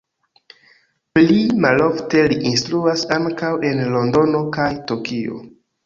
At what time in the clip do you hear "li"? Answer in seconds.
2.33-2.39